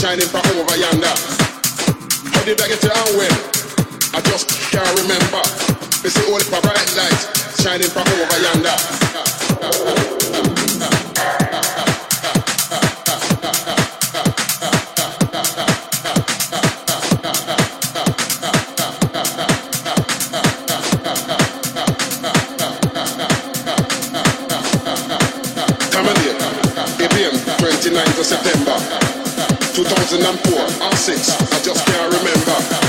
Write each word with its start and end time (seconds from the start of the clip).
shining 0.00 0.26
from 0.28 0.44
over 0.58 0.76
yonder. 0.76 1.14
How 2.32 2.44
did 2.44 2.60
I 2.60 2.68
get 2.68 2.80
to 2.80 2.90
and 2.92 3.16
when? 3.16 3.32
I 4.14 4.20
just 4.28 4.48
can't 4.70 4.88
remember. 5.00 5.42
Me 6.02 6.10
see 6.10 6.26
only 6.30 6.44
the 6.44 6.60
bright 6.62 6.90
light 6.96 7.20
shining 7.60 7.88
from 7.88 8.06
over 8.08 8.38
yonder. 8.42 8.76
September 28.26 29.05
2004 29.76 30.88
or 30.88 30.96
6, 30.96 31.52
I 31.52 31.60
just 31.60 31.84
can't 31.84 32.10
remember. 32.14 32.85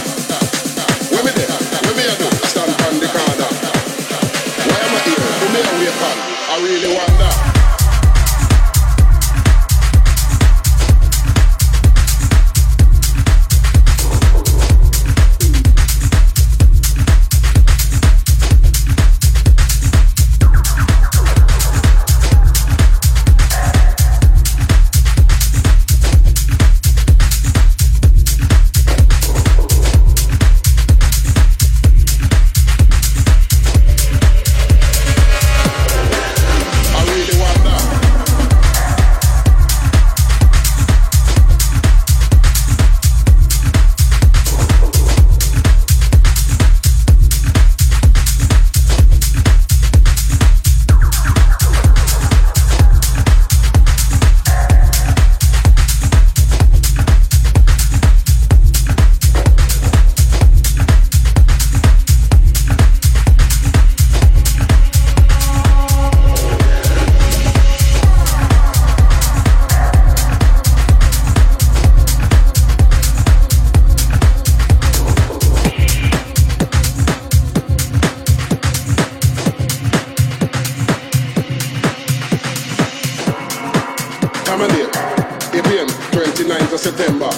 29th 86.47 86.73
of 86.73 86.79
September 86.79 87.29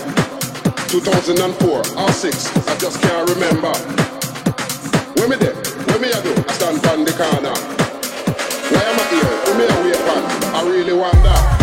2004, 0.88 1.78
or 1.98 2.12
6, 2.12 2.68
I 2.68 2.78
just 2.78 3.02
can't 3.02 3.28
remember. 3.28 3.72
Where 5.18 5.28
me 5.28 5.36
there, 5.36 5.56
Where 5.56 6.00
me 6.00 6.14
I 6.14 6.22
do, 6.22 6.32
I 6.48 6.54
stand 6.54 6.86
on 6.86 7.06
the 7.06 7.12
corner. 7.14 7.56
Why 8.70 8.84
am 8.84 9.00
I 9.00 9.06
here? 9.10 9.24
Who 9.46 9.58
me 9.58 9.66
I 9.66 9.84
wait 9.84 9.96
for? 9.96 10.56
I 10.56 10.64
really 10.64 10.94
wonder. 10.94 11.59